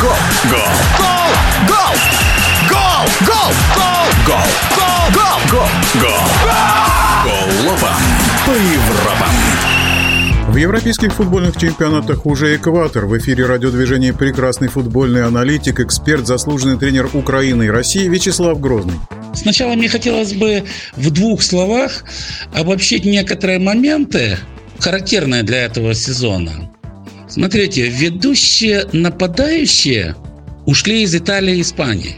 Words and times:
Гол! 0.00 0.12
Гол! 0.48 0.58
Гол! 0.98 1.68
Гол! 1.68 1.94
Гол! 2.70 3.04
Гол! 3.26 3.50
Гол! 3.76 3.98
Гол! 4.26 4.46
Гол! 5.12 5.28
Гол! 5.50 5.68
Гол! 6.00 6.20
Голова 7.62 7.96
по 8.46 8.50
Европам. 8.50 9.28
В 10.48 10.56
европейских 10.56 11.12
футбольных 11.12 11.58
чемпионатах 11.58 12.24
уже 12.24 12.56
экватор. 12.56 13.04
В 13.04 13.18
эфире 13.18 13.44
радиодвижения 13.44 14.14
«Прекрасный 14.14 14.68
футбольный 14.68 15.26
аналитик», 15.26 15.80
эксперт, 15.80 16.26
заслуженный 16.26 16.78
тренер 16.78 17.10
Украины 17.12 17.64
и 17.64 17.68
России 17.68 18.08
Вячеслав 18.08 18.58
Грозный. 18.58 18.98
Сначала 19.34 19.74
мне 19.74 19.90
хотелось 19.90 20.32
бы 20.32 20.64
в 20.96 21.10
двух 21.10 21.42
словах 21.42 22.04
обобщить 22.54 23.04
некоторые 23.04 23.58
моменты, 23.58 24.38
характерные 24.78 25.42
для 25.42 25.64
этого 25.66 25.92
сезона. 25.92 26.70
Смотрите, 27.30 27.88
ведущие 27.88 28.86
нападающие 28.92 30.16
ушли 30.66 31.02
из 31.02 31.14
Италии 31.14 31.58
и 31.58 31.60
Испании. 31.62 32.16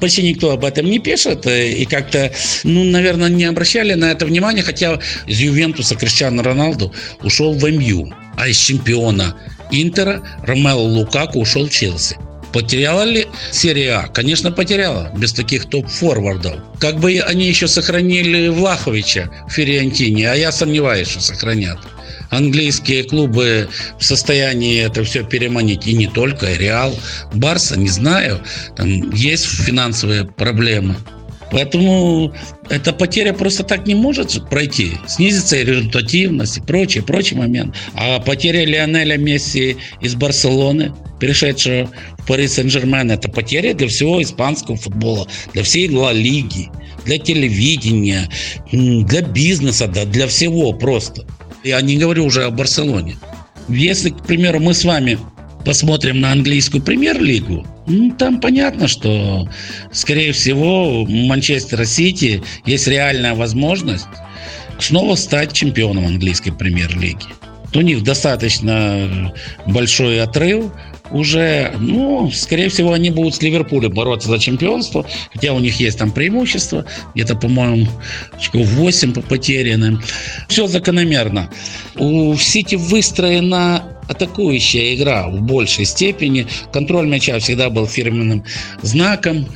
Почти 0.00 0.22
никто 0.22 0.52
об 0.52 0.64
этом 0.64 0.86
не 0.86 1.00
пишет 1.00 1.46
э, 1.46 1.72
и 1.72 1.84
как-то, 1.84 2.32
ну, 2.62 2.84
наверное, 2.84 3.28
не 3.28 3.44
обращали 3.44 3.94
на 3.94 4.12
это 4.12 4.26
внимание, 4.26 4.62
хотя 4.62 5.00
из 5.26 5.40
Ювентуса 5.40 5.96
Криштиану 5.96 6.42
Роналду 6.42 6.94
ушел 7.22 7.52
в 7.52 7.68
МЮ, 7.68 8.12
а 8.36 8.48
из 8.48 8.56
чемпиона 8.58 9.36
Интера 9.72 10.22
Ромело 10.44 10.80
Лукаку 10.80 11.40
ушел 11.40 11.66
в 11.66 11.70
Челси. 11.70 12.16
Потеряла 12.52 13.02
ли 13.02 13.26
серия 13.52 13.94
А? 13.94 14.08
Конечно, 14.08 14.50
потеряла, 14.50 15.12
без 15.16 15.32
таких 15.32 15.66
топ-форвардов. 15.66 16.60
Как 16.80 16.98
бы 16.98 17.20
они 17.20 17.46
еще 17.46 17.68
сохранили 17.68 18.48
Влаховича 18.48 19.30
в 19.48 19.52
Фириантине, 19.52 20.30
а 20.30 20.34
я 20.34 20.52
сомневаюсь, 20.52 21.08
что 21.08 21.20
сохранят 21.20 21.78
английские 22.30 23.04
клубы 23.04 23.68
в 23.98 24.04
состоянии 24.04 24.82
это 24.82 25.04
все 25.04 25.24
переманить. 25.24 25.86
И 25.86 25.94
не 25.94 26.06
только, 26.06 26.52
Реал, 26.54 26.94
Барса, 27.34 27.78
не 27.78 27.88
знаю. 27.88 28.40
Там 28.76 29.10
есть 29.12 29.44
финансовые 29.46 30.24
проблемы. 30.24 30.96
Поэтому 31.50 32.34
эта 32.68 32.92
потеря 32.92 33.32
просто 33.32 33.62
так 33.62 33.86
не 33.86 33.94
может 33.94 34.48
пройти. 34.50 34.92
Снизится 35.06 35.56
и 35.56 35.64
результативность 35.64 36.58
и 36.58 36.60
прочий, 36.60 37.00
прочий 37.00 37.36
момент. 37.36 37.74
А 37.94 38.20
потеря 38.20 38.66
Лионеля 38.66 39.16
Месси 39.16 39.78
из 40.02 40.14
Барселоны, 40.14 40.92
перешедшего 41.18 41.90
в 42.18 42.26
Пари 42.26 42.48
Сен-Жермен, 42.48 43.10
это 43.10 43.30
потеря 43.30 43.74
для 43.74 43.88
всего 43.88 44.22
испанского 44.22 44.76
футбола, 44.76 45.26
для 45.52 45.62
всей 45.62 45.90
Ла 45.90 46.12
Лиги, 46.12 46.70
для 47.04 47.18
телевидения, 47.18 48.28
для 48.72 49.22
бизнеса, 49.22 49.86
да, 49.86 50.04
для 50.04 50.26
всего 50.26 50.72
просто. 50.72 51.26
Я 51.64 51.80
не 51.80 51.96
говорю 51.96 52.24
уже 52.24 52.44
о 52.44 52.50
Барселоне. 52.50 53.16
Если, 53.68 54.10
к 54.10 54.24
примеру, 54.24 54.60
мы 54.60 54.74
с 54.74 54.84
вами 54.84 55.18
посмотрим 55.64 56.20
на 56.20 56.32
английскую 56.32 56.82
премьер-лигу, 56.82 57.66
там 58.18 58.40
понятно, 58.40 58.86
что, 58.86 59.48
скорее 59.92 60.32
всего, 60.32 61.02
у 61.02 61.06
Манчестера 61.06 61.84
Сити 61.84 62.42
есть 62.64 62.86
реальная 62.86 63.34
возможность 63.34 64.06
снова 64.78 65.14
стать 65.16 65.52
чемпионом 65.52 66.06
английской 66.06 66.52
премьер-лиги. 66.52 67.26
У 67.74 67.80
них 67.80 68.02
достаточно 68.02 69.34
большой 69.66 70.22
отрыв 70.22 70.66
уже, 71.10 71.74
ну, 71.78 72.30
скорее 72.30 72.68
всего, 72.68 72.92
они 72.92 73.10
будут 73.10 73.34
с 73.34 73.42
Ливерпулем 73.42 73.92
бороться 73.92 74.28
за 74.28 74.38
чемпионство, 74.38 75.06
хотя 75.32 75.52
у 75.52 75.58
них 75.58 75.80
есть 75.80 75.98
там 75.98 76.10
преимущество, 76.10 76.84
где-то, 77.14 77.36
по-моему, 77.36 77.86
8 78.52 79.12
по 79.12 79.20
потерянным. 79.22 80.02
Все 80.48 80.66
закономерно. 80.66 81.50
У 81.96 82.34
Сити 82.36 82.74
выстроена 82.74 83.84
атакующая 84.08 84.94
игра 84.94 85.28
в 85.28 85.40
большей 85.42 85.84
степени. 85.84 86.46
Контроль 86.72 87.06
мяча 87.06 87.38
всегда 87.38 87.70
был 87.70 87.86
фирменным 87.86 88.44
знаком. 88.82 89.46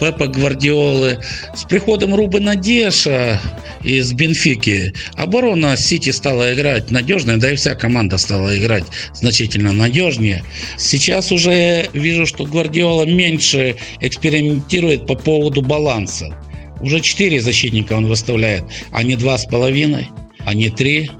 Пепа 0.00 0.26
Гвардиолы. 0.28 1.18
С 1.54 1.64
приходом 1.64 2.14
Рубена 2.14 2.56
Деша 2.56 3.38
из 3.84 4.12
Бенфики 4.14 4.94
оборона 5.14 5.76
Сити 5.76 6.10
стала 6.10 6.54
играть 6.54 6.90
надежно, 6.90 7.38
да 7.38 7.52
и 7.52 7.56
вся 7.56 7.74
команда 7.74 8.16
стала 8.16 8.56
играть 8.56 8.84
значительно 9.12 9.72
надежнее. 9.72 10.42
Сейчас 10.78 11.30
уже 11.32 11.88
вижу, 11.92 12.24
что 12.24 12.46
Гвардиола 12.46 13.04
меньше 13.04 13.76
экспериментирует 14.00 15.06
по 15.06 15.14
поводу 15.14 15.60
баланса. 15.60 16.34
Уже 16.80 17.00
четыре 17.00 17.40
защитника 17.40 17.92
он 17.92 18.06
выставляет, 18.06 18.64
а 18.90 19.02
не 19.02 19.16
два 19.16 19.36
с 19.36 19.44
половиной, 19.44 20.08
а 20.46 20.54
не 20.54 20.70
три 20.70 21.10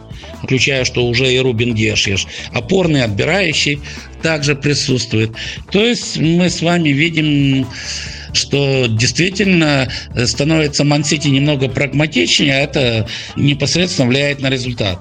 включая, 0.42 0.84
что 0.84 1.06
уже 1.06 1.32
и 1.32 1.38
Рубин 1.38 1.74
Гешеш. 1.74 2.26
Опорный, 2.52 3.04
отбирающий 3.04 3.80
также 4.22 4.54
присутствует. 4.54 5.32
То 5.70 5.84
есть 5.84 6.18
мы 6.18 6.48
с 6.48 6.62
вами 6.62 6.90
видим 6.90 7.66
что 8.32 8.86
действительно 8.86 9.88
э, 10.14 10.26
становится 10.26 10.84
Мансити 10.84 11.28
немного 11.28 11.68
прагматичнее, 11.68 12.54
а 12.54 12.60
это 12.60 13.06
непосредственно 13.36 14.08
влияет 14.08 14.40
на 14.40 14.50
результат. 14.50 14.98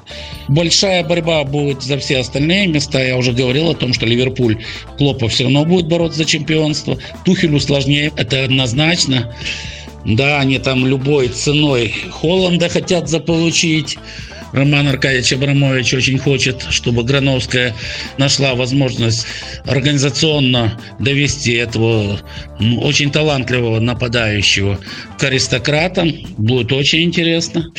Большая 0.47 1.03
борьба 1.03 1.43
будет 1.43 1.81
за 1.83 1.97
все 1.97 2.19
остальные 2.19 2.67
места. 2.67 3.01
Я 3.03 3.17
уже 3.17 3.31
говорил 3.33 3.69
о 3.69 3.75
том, 3.75 3.93
что 3.93 4.05
Ливерпуль 4.05 4.57
Клопа 4.97 5.27
все 5.27 5.43
равно 5.43 5.65
будет 5.65 5.87
бороться 5.87 6.19
за 6.19 6.25
чемпионство. 6.25 6.97
Тухелю 7.25 7.59
сложнее, 7.59 8.11
это 8.15 8.43
однозначно. 8.43 9.33
Да, 10.05 10.39
они 10.39 10.59
там 10.59 10.85
любой 10.87 11.27
ценой 11.27 11.93
Холланда 12.09 12.69
хотят 12.69 13.09
заполучить. 13.09 13.97
Роман 14.51 14.87
Аркадьевич 14.87 15.33
Абрамович 15.33 15.93
очень 15.93 16.17
хочет, 16.17 16.65
чтобы 16.69 17.03
Грановская 17.03 17.75
нашла 18.17 18.55
возможность 18.55 19.25
организационно 19.65 20.79
довести 20.99 21.53
этого 21.53 22.19
очень 22.81 23.11
талантливого 23.11 23.79
нападающего 23.79 24.79
к 25.17 25.23
аристократам. 25.23 26.11
Будет 26.37 26.71
очень 26.71 27.03
интересно. 27.03 27.71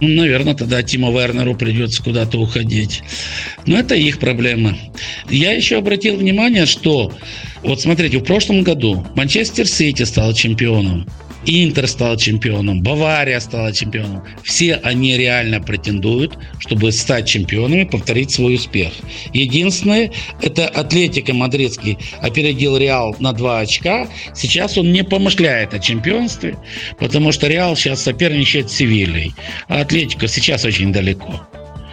Ну, 0.00 0.08
наверное, 0.08 0.54
тогда 0.54 0.82
Тима 0.82 1.12
Вернеру 1.12 1.54
придется 1.54 2.02
куда-то 2.02 2.38
уходить. 2.38 3.02
Но 3.66 3.78
это 3.78 3.94
их 3.94 4.18
проблема. 4.18 4.76
Я 5.30 5.52
еще 5.52 5.78
обратил 5.78 6.16
внимание, 6.16 6.66
что 6.66 7.12
вот 7.62 7.80
смотрите, 7.80 8.18
в 8.18 8.24
прошлом 8.24 8.62
году 8.62 9.06
Манчестер 9.14 9.68
Сити 9.68 10.02
стал 10.02 10.34
чемпионом. 10.34 11.06
Интер 11.44 11.88
стал 11.88 12.16
чемпионом, 12.16 12.82
Бавария 12.82 13.40
стала 13.40 13.72
чемпионом. 13.72 14.22
Все 14.44 14.76
они 14.76 15.16
реально 15.16 15.60
претендуют, 15.60 16.38
чтобы 16.60 16.92
стать 16.92 17.28
чемпионами, 17.28 17.84
повторить 17.84 18.30
свой 18.30 18.54
успех. 18.54 18.92
Единственное, 19.32 20.12
это 20.40 20.68
Атлетика 20.68 21.34
Мадридский 21.34 21.98
опередил 22.20 22.76
Реал 22.76 23.16
на 23.18 23.32
2 23.32 23.60
очка. 23.60 24.08
Сейчас 24.34 24.78
он 24.78 24.92
не 24.92 25.02
помышляет 25.02 25.74
о 25.74 25.80
чемпионстве, 25.80 26.56
потому 26.98 27.32
что 27.32 27.48
Реал 27.48 27.76
сейчас 27.76 28.02
соперничает 28.02 28.70
с 28.70 28.76
Севильей, 28.76 29.34
а 29.68 29.80
Атлетика 29.80 30.28
сейчас 30.28 30.64
очень 30.64 30.92
далеко. 30.92 31.46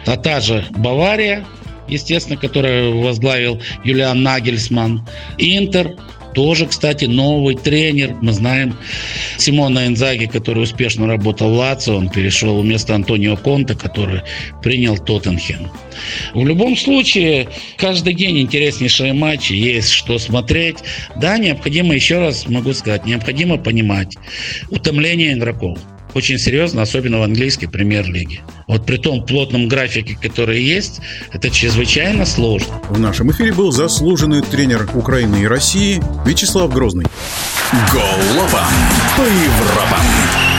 А 0.06 0.16
та 0.16 0.40
же 0.40 0.64
Бавария, 0.70 1.44
естественно, 1.88 2.36
которую 2.36 3.00
возглавил 3.00 3.60
Юлиан 3.84 4.22
Нагельсман, 4.22 5.06
Интер, 5.38 5.96
тоже, 6.34 6.66
кстати, 6.66 7.04
новый 7.04 7.56
тренер. 7.56 8.16
Мы 8.20 8.32
знаем 8.32 8.76
Симона 9.38 9.86
Инзаги, 9.86 10.26
который 10.26 10.62
успешно 10.62 11.06
работал 11.06 11.50
в 11.50 11.54
Лацио. 11.54 11.96
Он 11.96 12.08
перешел 12.08 12.60
вместо 12.60 12.94
Антонио 12.94 13.36
Конта, 13.36 13.74
который 13.74 14.22
принял 14.62 14.96
Тоттенхем. 14.98 15.70
В 16.34 16.46
любом 16.46 16.76
случае, 16.76 17.48
каждый 17.76 18.14
день 18.14 18.38
интереснейшие 18.40 19.12
матчи, 19.12 19.52
есть 19.52 19.90
что 19.90 20.18
смотреть. 20.18 20.78
Да, 21.16 21.38
необходимо, 21.38 21.94
еще 21.94 22.18
раз 22.18 22.48
могу 22.48 22.72
сказать, 22.72 23.06
необходимо 23.06 23.56
понимать 23.56 24.16
утомление 24.70 25.32
игроков 25.34 25.78
очень 26.14 26.38
серьезно, 26.38 26.82
особенно 26.82 27.18
в 27.18 27.22
английской 27.22 27.66
премьер-лиге. 27.66 28.40
Вот 28.66 28.86
при 28.86 28.96
том 28.96 29.24
плотном 29.24 29.68
графике, 29.68 30.16
который 30.20 30.62
есть, 30.62 31.00
это 31.32 31.50
чрезвычайно 31.50 32.24
сложно. 32.24 32.80
В 32.88 32.98
нашем 32.98 33.30
эфире 33.30 33.52
был 33.52 33.72
заслуженный 33.72 34.42
тренер 34.42 34.88
Украины 34.94 35.42
и 35.42 35.46
России 35.46 36.02
Вячеслав 36.24 36.72
Грозный. 36.72 37.06
Голова 37.92 38.68
по 39.16 39.22
Европам. 39.22 40.49